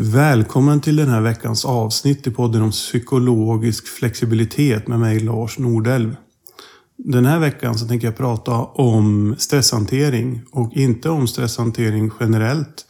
[0.00, 6.16] Välkommen till den här veckans avsnitt i podden om psykologisk flexibilitet med mig Lars Nordelv.
[6.96, 12.86] Den här veckan så tänker jag prata om stresshantering och inte om stresshantering generellt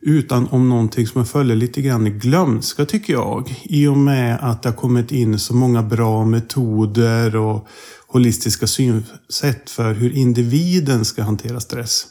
[0.00, 3.54] utan om någonting som jag följer lite grann i glömska tycker jag.
[3.62, 7.66] I och med att det har kommit in så många bra metoder och
[8.06, 12.06] holistiska synsätt för hur individen ska hantera stress.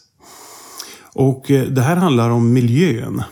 [1.14, 3.24] Och eh, det här handlar om miljön.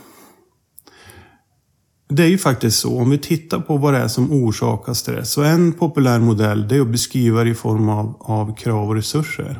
[2.10, 5.32] Det är ju faktiskt så, om vi tittar på vad det är som orsakar stress.
[5.32, 8.96] Så en populär modell det är att beskriva det i form av, av krav och
[8.96, 9.60] resurser.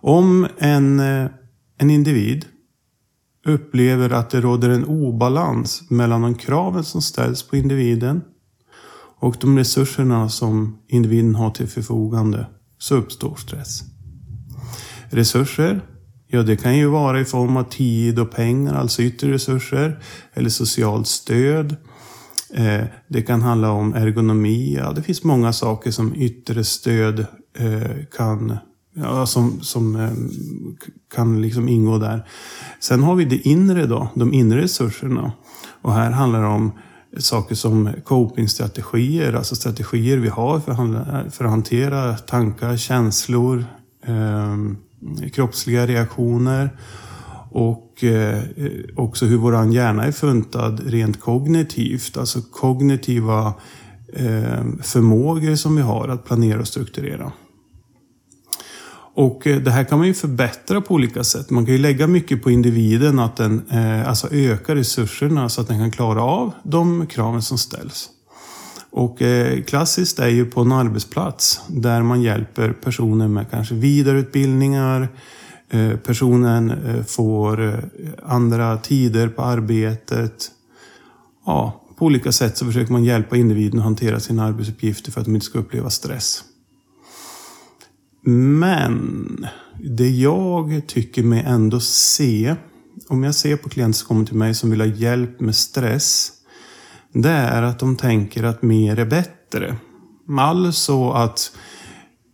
[0.00, 1.30] Om en, eh,
[1.78, 2.46] en individ
[3.46, 8.22] upplever att det råder en obalans mellan de kraven som ställs på individen
[9.18, 12.46] och de resurserna som individen har till förfogande
[12.78, 13.82] så uppstår stress.
[15.10, 15.80] Resurser
[16.34, 20.02] Ja, det kan ju vara i form av tid och pengar, alltså yttre resurser,
[20.34, 21.76] eller socialt stöd.
[22.54, 24.76] Eh, det kan handla om ergonomi.
[24.78, 27.26] Ja, det finns många saker som yttre stöd
[27.58, 28.58] eh, kan
[28.94, 30.12] Ja, som, som eh,
[31.14, 32.26] kan liksom ingå där.
[32.80, 35.32] Sen har vi det inre då, de inre resurserna.
[35.82, 36.72] Och här handlar det om
[37.18, 43.64] saker som copingstrategier, alltså strategier vi har för, för att hantera tankar, känslor,
[44.06, 44.56] eh,
[45.02, 46.70] Mm, kroppsliga reaktioner
[47.50, 48.42] och eh,
[48.96, 52.16] också hur vår hjärna är funtad rent kognitivt.
[52.16, 53.54] Alltså kognitiva
[54.12, 57.32] eh, förmågor som vi har att planera och strukturera.
[59.14, 61.50] Och eh, det här kan man ju förbättra på olika sätt.
[61.50, 63.62] Man kan ju lägga mycket på individen att den
[64.06, 68.10] alltså ökar resurserna så att den kan klara av de kraven som ställs.
[68.92, 75.08] Och eh, klassiskt är ju på en arbetsplats där man hjälper personer med kanske vidareutbildningar.
[75.70, 77.78] Eh, personen eh, får eh,
[78.22, 80.50] andra tider på arbetet.
[81.46, 85.26] Ja, på olika sätt så försöker man hjälpa individen att hantera sina arbetsuppgifter för att
[85.26, 86.44] de inte ska uppleva stress.
[88.24, 89.46] Men
[89.84, 92.54] det jag tycker mig ändå se,
[93.08, 96.32] om jag ser på klienter som kommer till mig som vill ha hjälp med stress,
[97.12, 99.76] det är att de tänker att mer är bättre.
[100.38, 101.56] Alltså att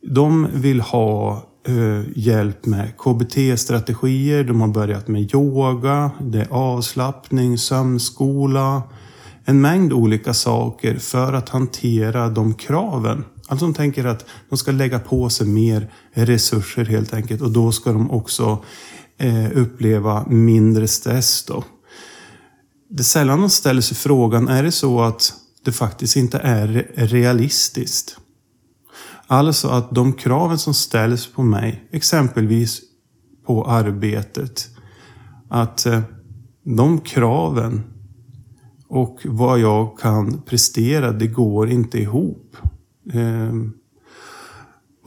[0.03, 7.59] de vill ha eh, hjälp med KBT-strategier, de har börjat med yoga, det är avslappning,
[7.59, 8.83] sömnskola,
[9.45, 13.25] en mängd olika saker för att hantera de kraven.
[13.49, 17.73] Alltså de tänker att de ska lägga på sig mer resurser helt enkelt och då
[17.73, 18.65] ska de också
[19.19, 21.45] eh, uppleva mindre stress.
[21.45, 21.65] Då
[22.89, 25.33] det är sällan man ställer sig frågan, är det så att
[25.65, 28.17] det faktiskt inte är realistiskt?
[29.27, 32.81] Alltså att de kraven som ställs på mig, exempelvis
[33.47, 34.69] på arbetet,
[35.49, 36.01] att eh,
[36.65, 37.83] de kraven
[38.89, 42.57] och vad jag kan prestera, det går inte ihop.
[43.13, 43.73] Ehm,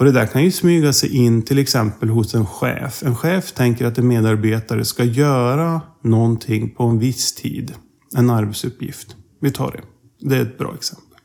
[0.01, 3.03] och det där kan ju smyga sig in till exempel hos en chef.
[3.03, 7.73] En chef tänker att en medarbetare ska göra någonting på en viss tid.
[8.15, 9.15] En arbetsuppgift.
[9.41, 9.81] Vi tar det.
[10.29, 11.17] Det är ett bra exempel.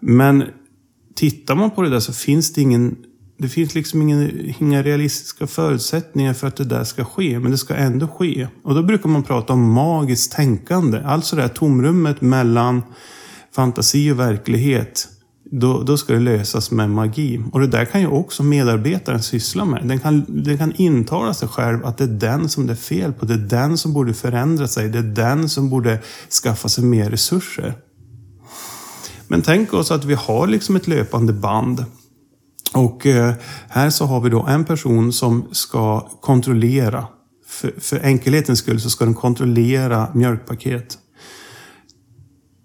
[0.00, 0.44] Men
[1.14, 2.96] tittar man på det där så finns det ingen
[3.38, 7.58] det finns liksom ingen, inga realistiska förutsättningar för att det där ska ske, men det
[7.58, 8.48] ska ändå ske.
[8.62, 10.98] Och då brukar man prata om magiskt tänkande.
[11.04, 12.82] Alltså det här tomrummet mellan
[13.54, 15.08] fantasi och verklighet
[15.60, 17.42] då, då ska det lösas med magi.
[17.52, 19.88] Och det där kan ju också medarbetaren syssla med.
[19.88, 23.12] Den kan, den kan intala sig själv att det är den som det är fel
[23.12, 23.26] på.
[23.26, 24.88] Det är den som borde förändra sig.
[24.88, 25.98] Det är den som borde
[26.42, 27.74] skaffa sig mer resurser.
[29.28, 31.84] Men tänk oss att vi har liksom ett löpande band.
[32.74, 33.34] Och eh,
[33.68, 37.06] här så har vi då en person som ska kontrollera.
[37.46, 40.98] För, för enkelhetens skull så ska den kontrollera mjölkpaket.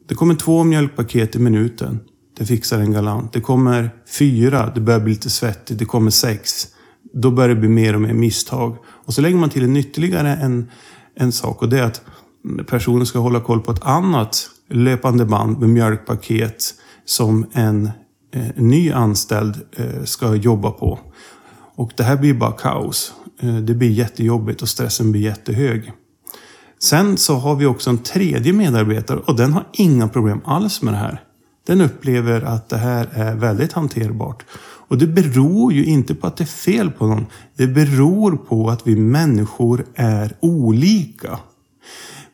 [0.08, 2.00] Det kommer två mjölkpaket i minuten.
[2.40, 3.34] Det fixar den galant.
[3.34, 5.80] Det kommer fyra, det börjar bli lite svettigt.
[5.80, 6.68] Det kommer sex.
[7.14, 8.78] Då börjar det bli mer och mer misstag.
[8.88, 10.70] Och så lägger man till en ytterligare en,
[11.16, 12.02] en sak och det är att
[12.68, 16.74] personen ska hålla koll på ett annat löpande band med mjölkpaket
[17.06, 17.90] som en,
[18.34, 21.00] eh, ny anställd eh, ska jobba på.
[21.76, 23.14] Och det här blir bara kaos.
[23.42, 25.92] Eh, det blir jättejobbigt och stressen blir jättehög.
[26.84, 30.94] Sen så har vi också en tredje medarbetare och den har inga problem alls med
[30.94, 31.24] det här
[31.70, 34.44] den upplever att det här är väldigt hanterbart.
[34.88, 37.26] Och det beror ju inte på att det är fel på någon.
[37.56, 41.40] Det beror på att vi människor är olika.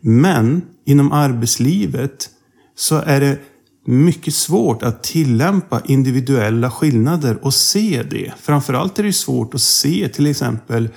[0.02, 2.30] Men inom arbetslivet
[2.76, 3.40] så är det
[3.86, 8.34] mycket svårt att tillämpa individuella skillnader och se det.
[8.42, 10.90] Framförallt är det svårt att se till exempel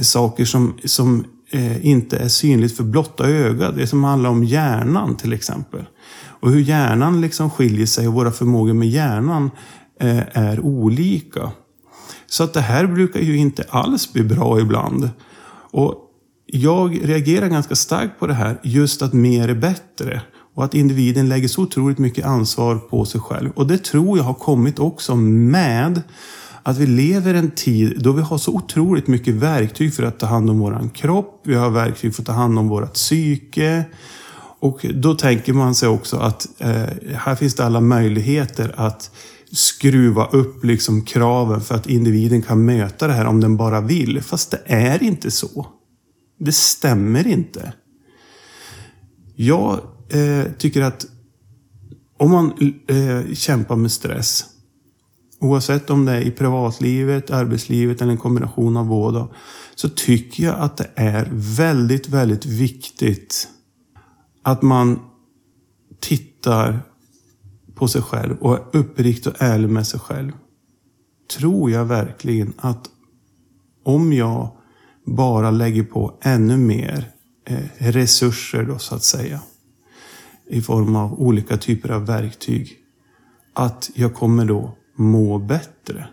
[0.00, 3.76] saker som, som eh, inte är synligt för blotta ögat.
[3.76, 5.84] Det som handlar om hjärnan till exempel.
[6.42, 9.50] Och hur hjärnan liksom skiljer sig och våra förmågor med hjärnan
[10.00, 11.50] eh, är olika.
[12.26, 15.10] Så att det här brukar ju inte alls bli bra ibland.
[15.70, 15.94] Och
[16.46, 20.22] jag reagerar ganska starkt på det här, just att mer är bättre.
[20.54, 23.50] Och att individen lägger så otroligt mycket ansvar på sig själv.
[23.54, 26.02] Och det tror jag har kommit också med
[26.62, 30.26] att vi lever en tid då vi har så otroligt mycket verktyg för att ta
[30.26, 31.40] hand om våran kropp.
[31.44, 33.84] Vi har verktyg för att ta hand om vårat psyke.
[34.62, 39.10] Och då tänker man sig också att eh, här finns det alla möjligheter att
[39.52, 44.22] skruva upp liksom kraven för att individen kan möta det här om den bara vill.
[44.22, 45.66] Fast det är inte så.
[46.38, 47.72] Det stämmer inte.
[49.34, 51.06] Jag eh, tycker att
[52.18, 52.52] om man
[52.86, 54.44] eh, kämpar med stress,
[55.40, 59.28] oavsett om det är i privatlivet, arbetslivet eller en kombination av båda,
[59.74, 63.48] så tycker jag att det är väldigt, väldigt viktigt
[64.42, 65.00] att man
[66.00, 66.80] tittar
[67.74, 70.32] på sig själv och är uppriktig och ärlig med sig själv.
[71.38, 72.90] Tror jag verkligen att
[73.84, 74.56] om jag
[75.06, 77.10] bara lägger på ännu mer
[77.44, 79.40] eh, resurser då så att säga
[80.46, 82.78] i form av olika typer av verktyg
[83.54, 86.08] att jag kommer då må bättre?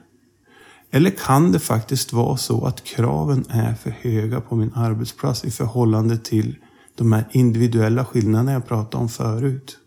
[0.92, 5.52] Eller kan det faktiskt vara så att kraven är för höga på min arbetsplats i
[5.52, 6.56] förhållande till
[7.00, 9.78] de här individuella skillnaderna jag pratade om förut?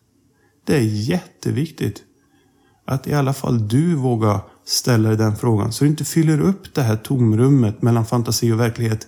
[0.65, 2.03] Det är jätteviktigt
[2.85, 6.75] att i alla fall du vågar ställa dig den frågan så du inte fyller upp
[6.75, 9.07] det här tomrummet mellan fantasi och verklighet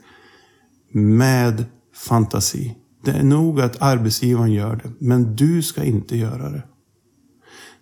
[0.93, 1.65] med
[1.95, 2.77] fantasi.
[3.05, 6.63] Det är nog att arbetsgivaren gör det, men du ska inte göra det.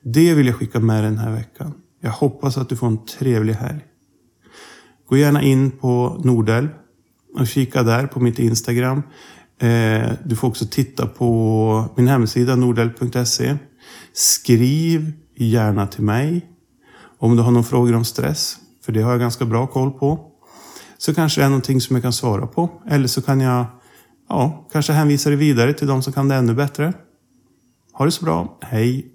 [0.05, 1.75] Det vill jag skicka med den här veckan.
[2.01, 3.81] Jag hoppas att du får en trevlig helg.
[5.09, 6.69] Gå gärna in på Nordel
[7.35, 9.03] och kika där på mitt Instagram.
[9.59, 13.57] Eh, du får också titta på min hemsida nordel.se.
[14.13, 16.47] Skriv gärna till mig
[17.19, 20.29] om du har några frågor om stress, för det har jag ganska bra koll på.
[20.99, 22.71] Så kanske det är någonting som jag kan svara på.
[22.89, 23.65] Eller så kan jag
[24.29, 26.93] ja, kanske hänvisa dig vidare till de som kan det ännu bättre.
[27.93, 28.59] Ha det så bra.
[28.61, 29.09] Hej!